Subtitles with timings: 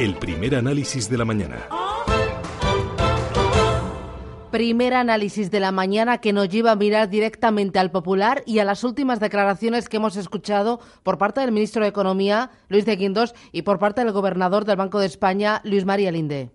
[0.00, 1.68] El primer análisis de la mañana.
[4.50, 8.64] Primer análisis de la mañana que nos lleva a mirar directamente al popular y a
[8.64, 13.34] las últimas declaraciones que hemos escuchado por parte del ministro de Economía, Luis de Guindos,
[13.52, 16.48] y por parte del gobernador del Banco de España, Luis María Linde.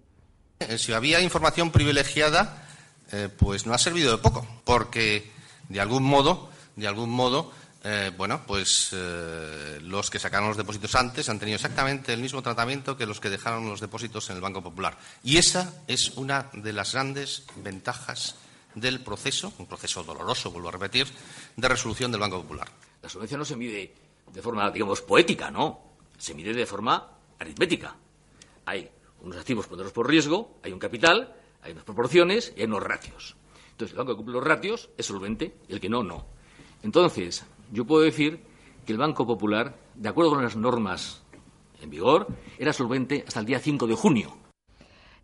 [0.62, 2.66] Eh, si había información privilegiada,
[3.12, 5.30] eh, pues no ha servido de poco, porque
[5.70, 7.52] de algún modo, de algún modo,
[7.88, 12.41] eh, bueno, pues eh, los que sacaron los depósitos antes han tenido exactamente el mismo
[12.41, 14.98] tratamiento que los que dejaron los depósitos en el Banco Popular.
[15.23, 18.37] Y esa es una de las grandes ventajas
[18.74, 21.05] del proceso, un proceso doloroso, vuelvo a repetir,
[21.55, 22.68] de resolución del Banco Popular.
[23.04, 23.93] La solvencia no se mide
[24.34, 25.93] de forma, digamos, poética, no.
[26.18, 27.96] Se mide de forma aritmética.
[28.65, 28.90] Hay
[29.21, 33.35] unos activos ponderados por riesgo, hay un capital, hay unas proporciones y hay unos ratios.
[33.70, 36.26] Entonces, el banco que cumple los ratios es solvente el que no, no.
[36.81, 38.40] Entonces, yo puedo decir
[38.85, 41.24] que el Banco Popular, de acuerdo con las normas
[41.82, 42.27] en vigor,
[42.58, 44.46] era solvente hasta el día 5 de junio.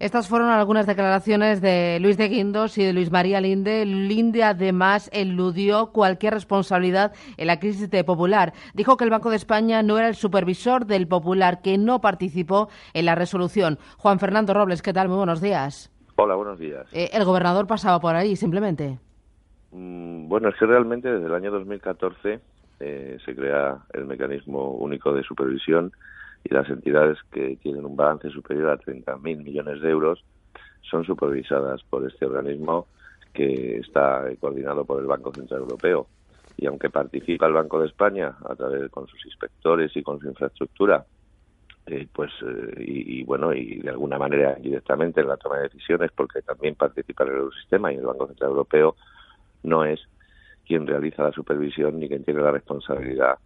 [0.01, 3.85] Estas fueron algunas declaraciones de Luis de Guindos y de Luis María Linde.
[3.85, 8.51] Linde, además, eludió cualquier responsabilidad en la crisis de Popular.
[8.73, 12.67] Dijo que el Banco de España no era el supervisor del Popular, que no participó
[12.95, 13.77] en la resolución.
[13.99, 15.07] Juan Fernando Robles, ¿qué tal?
[15.07, 15.91] Muy buenos días.
[16.15, 16.87] Hola, buenos días.
[16.93, 18.97] Eh, el gobernador pasaba por ahí, simplemente.
[19.71, 22.39] Mm, bueno, es que realmente desde el año 2014
[22.79, 25.91] eh, se crea el mecanismo único de supervisión
[26.43, 30.23] y las entidades que tienen un balance superior a 30.000 millones de euros
[30.81, 32.87] son supervisadas por este organismo
[33.33, 36.07] que está coordinado por el Banco Central Europeo.
[36.57, 40.27] Y aunque participa el Banco de España a través con sus inspectores y con su
[40.27, 41.05] infraestructura,
[41.87, 46.11] eh, pues eh, y, bueno y de alguna manera directamente en la toma de decisiones,
[46.15, 48.95] porque también participa en el Eurosistema y el Banco Central Europeo,
[49.63, 49.99] no es
[50.65, 53.37] quien realiza la supervisión ni quien tiene la responsabilidad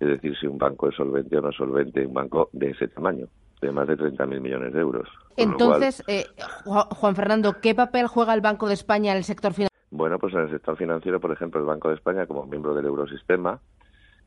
[0.00, 3.26] de decir si un banco es solvente o no solvente, un banco de ese tamaño,
[3.60, 5.08] de más de 30.000 millones de euros.
[5.36, 6.26] Entonces, eh,
[6.64, 9.70] Juan Fernando, ¿qué papel juega el Banco de España en el sector financiero?
[9.90, 12.86] Bueno, pues en el sector financiero, por ejemplo, el Banco de España, como miembro del
[12.86, 13.60] Eurosistema,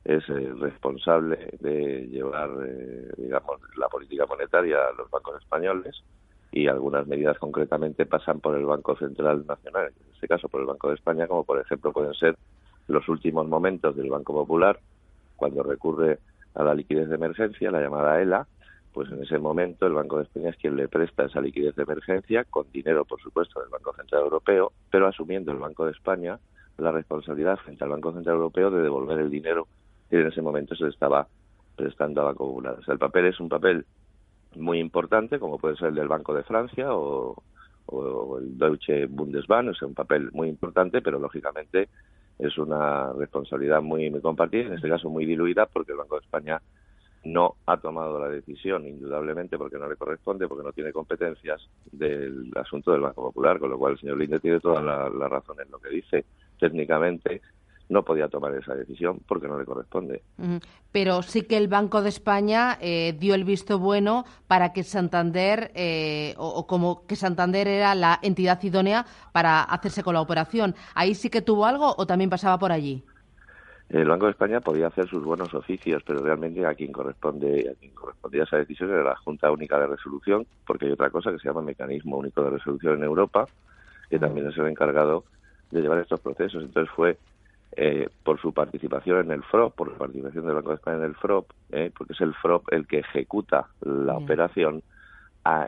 [0.05, 6.01] es el responsable de llevar, eh, digamos, la política monetaria a los bancos españoles
[6.51, 10.67] y algunas medidas concretamente pasan por el Banco Central Nacional, en este caso por el
[10.67, 12.37] Banco de España, como por ejemplo pueden ser
[12.87, 14.79] los últimos momentos del Banco Popular,
[15.35, 16.19] cuando recurre
[16.55, 18.47] a la liquidez de emergencia, la llamada ELA,
[18.93, 21.83] pues en ese momento el Banco de España es quien le presta esa liquidez de
[21.83, 26.39] emergencia, con dinero, por supuesto, del Banco Central Europeo, pero asumiendo el Banco de España
[26.77, 29.67] la responsabilidad frente al Banco Central Europeo de devolver el dinero
[30.09, 31.27] que en ese momento se le estaba
[31.75, 32.77] prestando al Banco Popular.
[32.79, 33.85] O sea, el papel es un papel
[34.55, 37.43] muy importante, como puede ser el del Banco de Francia o,
[38.39, 41.87] el Deutsche Bundesbank, es un papel muy importante, pero lógicamente
[42.37, 46.25] es una responsabilidad muy, muy compartida, en este caso muy diluida, porque el Banco de
[46.25, 46.61] España
[47.23, 52.51] no ha tomado la decisión, indudablemente, porque no le corresponde, porque no tiene competencias del
[52.55, 55.57] asunto del Banco Popular, con lo cual el señor Linde tiene toda la, la razón
[55.61, 56.25] en lo que dice.
[56.59, 57.41] Técnicamente,
[57.89, 60.21] no podía tomar esa decisión porque no le corresponde.
[60.91, 65.71] Pero sí que el Banco de España eh, dio el visto bueno para que Santander,
[65.75, 70.75] eh, o, como que Santander era la entidad idónea para hacerse con la operación.
[70.95, 73.03] ¿Ahí sí que tuvo algo o también pasaba por allí?
[73.89, 77.79] El Banco de España podía hacer sus buenos oficios, pero realmente a quien corresponde a
[77.79, 81.39] quien correspondía esa decisión era la Junta Única de Resolución, porque hay otra cosa que
[81.39, 83.47] se llama Mecanismo Único de Resolución en Europa,
[84.09, 85.23] que también es el encargado
[85.71, 86.63] de llevar estos procesos.
[86.63, 87.17] Entonces fue
[87.73, 91.03] eh, por su participación en el FROP, por la participación del Banco de España en
[91.03, 94.81] el FROP, eh, porque es el FROP el que ejecuta la operación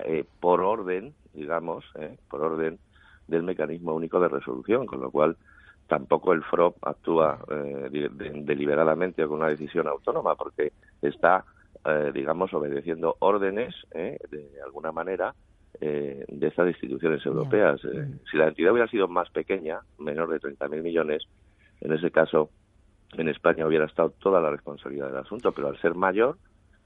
[0.06, 1.86] eh, por orden, digamos,
[2.30, 2.80] por orden
[3.28, 5.38] del mecanismo único de resolución, con lo cual
[5.88, 7.40] tampoco el FROP actúa
[7.92, 11.46] deliberadamente o con una decisión autónoma, porque está,
[12.14, 15.34] digamos, obedeciendo órdenes, de alguna manera,
[15.80, 17.80] de estas instituciones europeas.
[18.30, 21.28] Si la entidad hubiera sido más pequeña, menor de 30.000 millones,
[21.82, 22.50] en ese caso,
[23.14, 26.38] en España hubiera estado toda la responsabilidad del asunto, pero al ser mayor,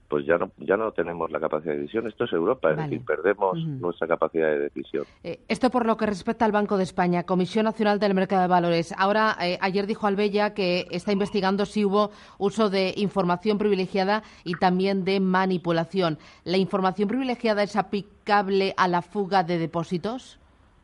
[0.08, 2.06] pues ya no ya no tenemos la capacidad de decisión.
[2.06, 5.04] Esto es Europa, es decir, perdemos nuestra capacidad de decisión.
[5.22, 8.48] Eh, esto por lo que respecta al Banco de España, Comisión Nacional del Mercado de
[8.48, 8.94] Valores.
[8.96, 14.54] Ahora, eh, ayer dijo Albella que está investigando si hubo uso de información privilegiada y
[14.54, 16.18] también de manipulación.
[16.44, 20.38] ¿La información privilegiada es aplicable a la fuga de depósitos?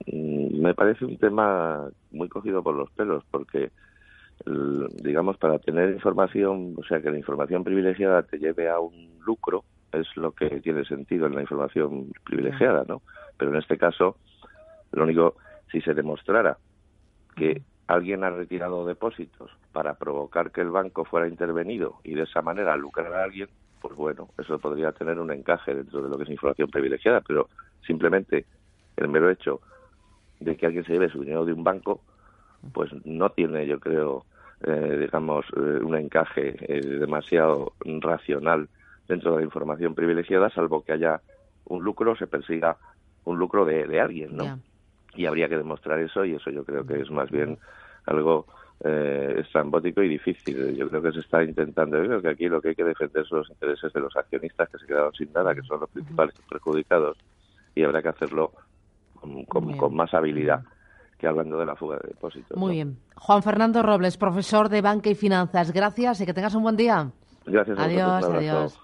[0.06, 3.70] Mm, me parece un tema muy cogido por los pelos, porque
[4.46, 9.64] digamos, para tener información, o sea, que la información privilegiada te lleve a un lucro,
[9.92, 13.02] es lo que tiene sentido en la información privilegiada, ¿no?
[13.36, 14.16] Pero en este caso,
[14.92, 15.36] lo único,
[15.70, 16.58] si se demostrara
[17.36, 22.40] que alguien ha retirado depósitos para provocar que el banco fuera intervenido y de esa
[22.40, 23.48] manera lucrar a alguien,
[23.80, 27.48] pues bueno, eso podría tener un encaje dentro de lo que es información privilegiada, pero
[27.86, 28.46] simplemente
[28.96, 29.60] el mero hecho
[30.38, 32.00] de que alguien se lleve su dinero de un banco,
[32.72, 34.24] pues no tiene, yo creo,
[34.62, 38.68] eh, digamos, eh, un encaje eh, demasiado racional
[39.08, 41.20] dentro de la información privilegiada, salvo que haya
[41.64, 42.76] un lucro, se persiga
[43.24, 44.60] un lucro de, alguien, ¿no?
[45.14, 47.58] Y habría que demostrar eso y eso yo creo que es más bien
[48.06, 48.46] algo
[48.84, 50.76] eh, estrambótico y difícil.
[50.76, 53.26] Yo creo que se está intentando, yo creo que aquí lo que hay que defender
[53.26, 56.34] son los intereses de los accionistas que se quedaron sin nada, que son los principales
[56.48, 57.18] perjudicados,
[57.74, 58.52] y habrá que hacerlo
[59.48, 60.64] con más habilidad
[61.20, 62.56] que hablando de la fuga de depósitos.
[62.56, 62.98] Muy bien.
[63.14, 65.70] Juan Fernando Robles, profesor de Banca y Finanzas.
[65.70, 67.10] Gracias y que tengas un buen día.
[67.44, 67.78] Gracias.
[67.78, 68.80] adiós, adiós.